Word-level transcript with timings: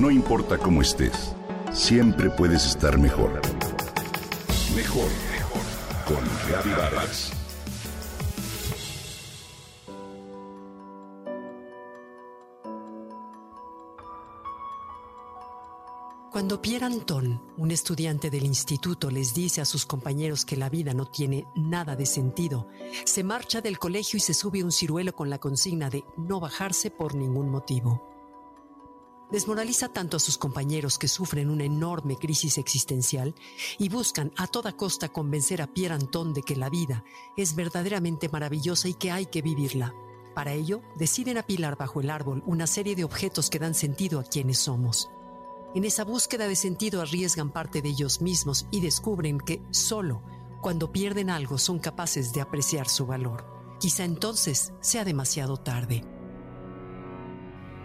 No 0.00 0.10
importa 0.10 0.56
cómo 0.56 0.80
estés, 0.80 1.34
siempre 1.74 2.30
puedes 2.30 2.64
estar 2.64 2.98
mejor. 2.98 3.38
Mejor, 4.74 5.10
mejor. 5.30 5.62
Con 6.06 6.48
Reavivadas. 6.48 7.32
Cuando 16.32 16.62
Pierre 16.62 16.86
Anton, 16.86 17.42
un 17.58 17.70
estudiante 17.70 18.30
del 18.30 18.46
instituto, 18.46 19.10
les 19.10 19.34
dice 19.34 19.60
a 19.60 19.66
sus 19.66 19.84
compañeros 19.84 20.46
que 20.46 20.56
la 20.56 20.70
vida 20.70 20.94
no 20.94 21.04
tiene 21.04 21.44
nada 21.54 21.94
de 21.94 22.06
sentido, 22.06 22.68
se 23.04 23.22
marcha 23.22 23.60
del 23.60 23.78
colegio 23.78 24.16
y 24.16 24.20
se 24.20 24.32
sube 24.32 24.64
un 24.64 24.72
ciruelo 24.72 25.12
con 25.12 25.28
la 25.28 25.38
consigna 25.38 25.90
de 25.90 26.04
no 26.16 26.40
bajarse 26.40 26.90
por 26.90 27.14
ningún 27.14 27.50
motivo. 27.50 28.09
Desmoraliza 29.30 29.88
tanto 29.88 30.16
a 30.16 30.20
sus 30.20 30.38
compañeros 30.38 30.98
que 30.98 31.06
sufren 31.06 31.50
una 31.50 31.64
enorme 31.64 32.16
crisis 32.16 32.58
existencial 32.58 33.34
y 33.78 33.88
buscan 33.88 34.32
a 34.36 34.48
toda 34.48 34.76
costa 34.76 35.08
convencer 35.08 35.62
a 35.62 35.72
Pierre 35.72 35.94
Anton 35.94 36.34
de 36.34 36.42
que 36.42 36.56
la 36.56 36.68
vida 36.68 37.04
es 37.36 37.54
verdaderamente 37.54 38.28
maravillosa 38.28 38.88
y 38.88 38.94
que 38.94 39.12
hay 39.12 39.26
que 39.26 39.42
vivirla. 39.42 39.94
Para 40.34 40.52
ello, 40.52 40.82
deciden 40.96 41.38
apilar 41.38 41.76
bajo 41.76 42.00
el 42.00 42.10
árbol 42.10 42.42
una 42.46 42.66
serie 42.66 42.96
de 42.96 43.04
objetos 43.04 43.50
que 43.50 43.60
dan 43.60 43.74
sentido 43.74 44.18
a 44.18 44.24
quienes 44.24 44.58
somos. 44.58 45.10
En 45.74 45.84
esa 45.84 46.04
búsqueda 46.04 46.48
de 46.48 46.56
sentido 46.56 47.00
arriesgan 47.00 47.52
parte 47.52 47.82
de 47.82 47.90
ellos 47.90 48.20
mismos 48.20 48.66
y 48.72 48.80
descubren 48.80 49.38
que 49.38 49.62
solo 49.70 50.22
cuando 50.60 50.90
pierden 50.90 51.30
algo 51.30 51.56
son 51.58 51.78
capaces 51.78 52.32
de 52.32 52.40
apreciar 52.40 52.88
su 52.88 53.06
valor. 53.06 53.46
Quizá 53.78 54.04
entonces 54.04 54.72
sea 54.80 55.04
demasiado 55.04 55.56
tarde. 55.56 56.04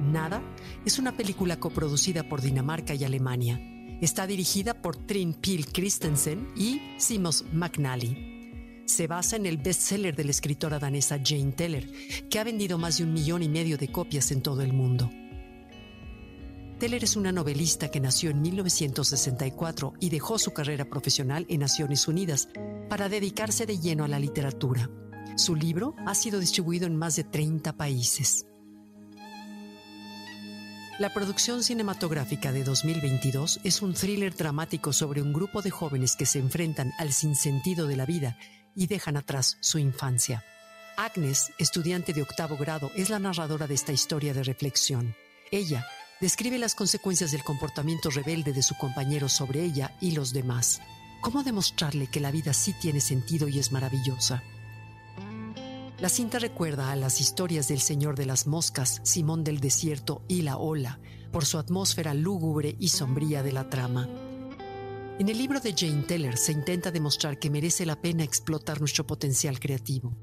Nada 0.00 0.42
es 0.84 0.98
una 0.98 1.16
película 1.16 1.60
coproducida 1.60 2.28
por 2.28 2.40
Dinamarca 2.40 2.94
y 2.94 3.04
Alemania. 3.04 3.60
Está 4.00 4.26
dirigida 4.26 4.80
por 4.80 4.96
Trin 4.96 5.34
Pil 5.34 5.66
Christensen 5.66 6.48
y 6.56 6.80
Simos 6.96 7.44
McNally. 7.52 8.82
Se 8.86 9.06
basa 9.06 9.36
en 9.36 9.44
el 9.44 9.58
bestseller 9.58 10.16
de 10.16 10.24
la 10.24 10.30
escritora 10.30 10.78
danesa 10.78 11.20
Jane 11.22 11.52
Teller, 11.52 11.90
que 12.30 12.38
ha 12.38 12.44
vendido 12.44 12.78
más 12.78 12.96
de 12.96 13.04
un 13.04 13.12
millón 13.12 13.42
y 13.42 13.48
medio 13.48 13.76
de 13.76 13.92
copias 13.92 14.32
en 14.32 14.42
todo 14.42 14.62
el 14.62 14.72
mundo. 14.72 15.10
Teller 16.78 17.04
es 17.04 17.14
una 17.14 17.30
novelista 17.30 17.90
que 17.90 18.00
nació 18.00 18.30
en 18.30 18.40
1964 18.40 19.92
y 20.00 20.08
dejó 20.08 20.38
su 20.38 20.52
carrera 20.52 20.86
profesional 20.86 21.44
en 21.50 21.60
Naciones 21.60 22.08
Unidas 22.08 22.48
para 22.88 23.10
dedicarse 23.10 23.66
de 23.66 23.78
lleno 23.78 24.04
a 24.04 24.08
la 24.08 24.18
literatura. 24.18 24.90
Su 25.36 25.54
libro 25.54 25.94
ha 26.06 26.14
sido 26.14 26.40
distribuido 26.40 26.86
en 26.86 26.96
más 26.96 27.16
de 27.16 27.24
30 27.24 27.74
países. 27.76 28.46
La 31.00 31.08
producción 31.08 31.62
cinematográfica 31.62 32.52
de 32.52 32.62
2022 32.62 33.60
es 33.64 33.80
un 33.80 33.94
thriller 33.94 34.36
dramático 34.36 34.92
sobre 34.92 35.22
un 35.22 35.32
grupo 35.32 35.62
de 35.62 35.70
jóvenes 35.70 36.14
que 36.14 36.26
se 36.26 36.38
enfrentan 36.38 36.92
al 36.98 37.14
sinsentido 37.14 37.86
de 37.86 37.96
la 37.96 38.04
vida 38.04 38.36
y 38.76 38.86
dejan 38.86 39.16
atrás 39.16 39.56
su 39.60 39.78
infancia. 39.78 40.44
Agnes, 40.98 41.52
estudiante 41.56 42.12
de 42.12 42.20
octavo 42.20 42.58
grado, 42.58 42.90
es 42.96 43.08
la 43.08 43.18
narradora 43.18 43.66
de 43.66 43.72
esta 43.72 43.92
historia 43.92 44.34
de 44.34 44.42
reflexión. 44.42 45.14
Ella 45.50 45.86
describe 46.20 46.58
las 46.58 46.74
consecuencias 46.74 47.32
del 47.32 47.44
comportamiento 47.44 48.10
rebelde 48.10 48.52
de 48.52 48.62
su 48.62 48.76
compañero 48.76 49.30
sobre 49.30 49.64
ella 49.64 49.96
y 50.02 50.10
los 50.10 50.34
demás. 50.34 50.82
¿Cómo 51.22 51.42
demostrarle 51.42 52.08
que 52.08 52.20
la 52.20 52.30
vida 52.30 52.52
sí 52.52 52.74
tiene 52.78 53.00
sentido 53.00 53.48
y 53.48 53.58
es 53.58 53.72
maravillosa? 53.72 54.42
La 56.00 56.08
cinta 56.08 56.38
recuerda 56.38 56.90
a 56.90 56.96
las 56.96 57.20
historias 57.20 57.68
del 57.68 57.80
Señor 57.80 58.16
de 58.16 58.24
las 58.24 58.46
Moscas, 58.46 59.02
Simón 59.04 59.44
del 59.44 59.60
Desierto 59.60 60.22
y 60.28 60.40
La 60.40 60.56
Ola, 60.56 60.98
por 61.30 61.44
su 61.44 61.58
atmósfera 61.58 62.14
lúgubre 62.14 62.74
y 62.80 62.88
sombría 62.88 63.42
de 63.42 63.52
la 63.52 63.68
trama. 63.68 64.08
En 65.18 65.28
el 65.28 65.36
libro 65.36 65.60
de 65.60 65.74
Jane 65.76 66.04
Teller 66.04 66.38
se 66.38 66.52
intenta 66.52 66.90
demostrar 66.90 67.38
que 67.38 67.50
merece 67.50 67.84
la 67.84 68.00
pena 68.00 68.24
explotar 68.24 68.80
nuestro 68.80 69.06
potencial 69.06 69.60
creativo. 69.60 70.16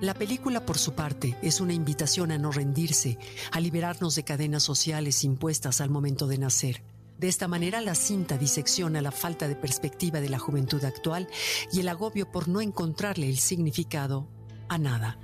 La 0.00 0.14
película, 0.14 0.66
por 0.66 0.76
su 0.76 0.94
parte, 0.94 1.38
es 1.40 1.60
una 1.60 1.72
invitación 1.72 2.32
a 2.32 2.38
no 2.38 2.50
rendirse, 2.50 3.16
a 3.52 3.60
liberarnos 3.60 4.16
de 4.16 4.24
cadenas 4.24 4.64
sociales 4.64 5.22
impuestas 5.22 5.80
al 5.80 5.90
momento 5.90 6.26
de 6.26 6.38
nacer. 6.38 6.82
De 7.16 7.28
esta 7.28 7.46
manera, 7.46 7.80
la 7.80 7.94
cinta 7.94 8.38
disecciona 8.38 9.00
la 9.00 9.12
falta 9.12 9.46
de 9.46 9.54
perspectiva 9.54 10.20
de 10.20 10.30
la 10.30 10.40
juventud 10.40 10.84
actual 10.84 11.28
y 11.72 11.78
el 11.78 11.88
agobio 11.88 12.28
por 12.32 12.48
no 12.48 12.60
encontrarle 12.60 13.28
el 13.28 13.38
significado 13.38 14.28
a 14.72 14.78
nada. 14.78 15.18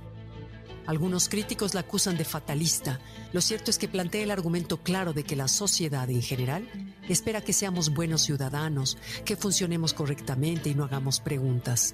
Algunos 0.85 1.29
críticos 1.29 1.73
la 1.73 1.81
acusan 1.81 2.17
de 2.17 2.25
fatalista. 2.25 2.99
Lo 3.31 3.41
cierto 3.41 3.69
es 3.69 3.77
que 3.77 3.87
plantea 3.87 4.23
el 4.23 4.31
argumento 4.31 4.77
claro 4.77 5.13
de 5.13 5.23
que 5.23 5.35
la 5.35 5.47
sociedad 5.47 6.09
en 6.09 6.21
general 6.21 6.67
espera 7.07 7.41
que 7.41 7.53
seamos 7.53 7.93
buenos 7.93 8.23
ciudadanos, 8.23 8.97
que 9.23 9.35
funcionemos 9.35 9.93
correctamente 9.93 10.69
y 10.69 10.75
no 10.75 10.83
hagamos 10.83 11.19
preguntas. 11.19 11.93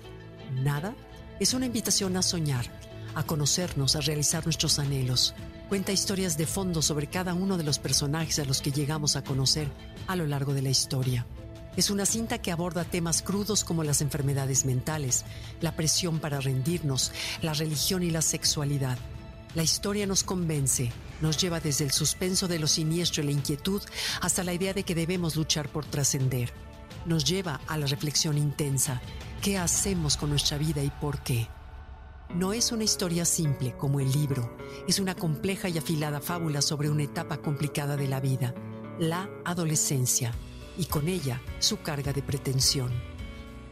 Nada 0.54 0.96
es 1.40 1.54
una 1.54 1.66
invitación 1.66 2.16
a 2.16 2.22
soñar, 2.22 2.66
a 3.16 3.24
conocernos, 3.24 3.96
a 3.96 4.02
realizar 4.02 4.46
nuestros 4.46 4.80
anhelos. 4.80 5.34
Cuenta 5.68 5.92
historias 5.92 6.38
de 6.38 6.46
fondo 6.46 6.82
sobre 6.82 7.08
cada 7.08 7.34
uno 7.34 7.58
de 7.58 7.64
los 7.64 7.80
personajes 7.80 8.40
a 8.40 8.46
los 8.46 8.62
que 8.62 8.72
llegamos 8.72 9.16
a 9.16 9.24
conocer 9.24 9.70
a 10.08 10.16
lo 10.16 10.26
largo 10.26 10.54
de 10.54 10.62
la 10.62 10.70
historia. 10.70 11.26
Es 11.78 11.90
una 11.90 12.06
cinta 12.06 12.38
que 12.38 12.52
aborda 12.52 12.84
temas 12.84 13.22
crudos 13.22 13.64
como 13.64 13.84
las 13.84 14.02
enfermedades 14.02 14.66
mentales, 14.66 15.26
la 15.62 15.76
presión 15.76 16.20
para 16.20 16.40
rendirnos, 16.40 17.12
la 17.42 17.54
religión 17.54 18.04
y 18.04 18.12
la 18.12 18.22
sexualidad. 18.22 18.98
La 19.56 19.64
historia 19.64 20.06
nos 20.06 20.24
convence, 20.24 20.92
nos 21.22 21.38
lleva 21.38 21.60
desde 21.60 21.86
el 21.86 21.92
suspenso 21.92 22.48
de 22.48 22.60
lo 22.60 22.68
siniestro 22.68 23.24
y 23.24 23.28
la 23.28 23.32
inquietud 23.32 23.82
hasta 24.22 24.44
la 24.44 24.54
idea 24.54 24.74
de 24.74 24.84
que 24.84 24.96
debemos 24.96 25.36
luchar 25.36 25.70
por 25.70 25.86
trascender. 25.86 26.52
Nos 27.06 27.24
lleva 27.24 27.62
a 27.68 27.78
la 27.78 27.86
reflexión 27.86 28.38
intensa 28.38 29.02
¿Qué 29.46 29.60
hacemos 29.60 30.18
con 30.18 30.32
nuestra 30.32 30.58
vida 30.58 30.82
y 30.82 30.90
por 30.90 31.20
qué? 31.20 31.48
No 32.34 32.52
es 32.52 32.72
una 32.72 32.84
historia 32.84 33.26
simple 33.26 33.78
como 33.78 34.00
el 34.00 34.12
libro, 34.12 34.58
es 34.88 34.98
una 34.98 35.14
compleja 35.14 35.70
y 35.70 35.78
afilada 35.78 36.20
fábula 36.20 36.64
sobre 36.64 36.90
una 36.90 37.04
etapa 37.04 37.38
complicada 37.38 37.96
de 37.96 38.08
la 38.08 38.20
vida, 38.20 38.56
la 38.98 39.30
adolescencia, 39.46 40.34
y 40.78 40.86
con 40.86 41.08
ella 41.08 41.42
su 41.60 41.82
carga 41.82 42.14
de 42.14 42.22
pretensión. 42.22 42.92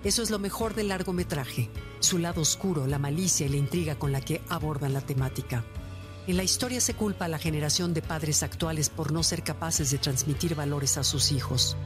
Eso 0.04 0.22
es 0.22 0.30
lo 0.30 0.40
mejor 0.40 0.74
del 0.74 0.90
largometraje, 0.90 1.70
su 2.00 2.18
lado 2.18 2.42
oscuro, 2.42 2.88
la 2.88 3.00
malicia 3.00 3.46
y 3.46 3.50
la 3.50 3.58
intriga 3.58 3.96
con 3.96 4.12
la 4.12 4.22
que 4.22 4.42
abordan 4.50 4.94
la 4.94 5.02
temática. 5.02 5.64
En 6.28 6.38
la 6.38 6.44
historia 6.44 6.82
se 6.82 6.94
culpa 6.94 7.26
a 7.26 7.30
la 7.30 7.40
generación 7.40 7.94
de 7.94 8.02
padres 8.02 8.44
actuales 8.44 8.90
por 8.90 9.12
no 9.12 9.24
ser 9.24 9.44
capaces 9.44 9.92
de 9.92 9.98
transmitir 9.98 10.56
valores 10.56 10.98
a 10.98 11.04
sus 11.04 11.32
hijos. 11.32 11.78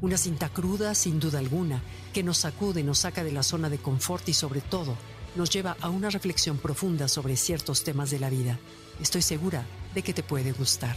Una 0.00 0.18
cinta 0.18 0.48
cruda, 0.48 0.94
sin 0.94 1.18
duda 1.20 1.38
alguna, 1.38 1.82
que 2.12 2.22
nos 2.22 2.38
sacude, 2.38 2.82
nos 2.82 2.98
saca 2.98 3.24
de 3.24 3.32
la 3.32 3.42
zona 3.42 3.70
de 3.70 3.78
confort 3.78 4.28
y 4.28 4.34
sobre 4.34 4.60
todo 4.60 4.96
nos 5.36 5.50
lleva 5.50 5.76
a 5.80 5.90
una 5.90 6.10
reflexión 6.10 6.58
profunda 6.58 7.08
sobre 7.08 7.36
ciertos 7.36 7.84
temas 7.84 8.10
de 8.10 8.18
la 8.18 8.30
vida. 8.30 8.58
Estoy 9.00 9.22
segura 9.22 9.64
de 9.94 10.02
que 10.02 10.14
te 10.14 10.22
puede 10.22 10.52
gustar. 10.52 10.96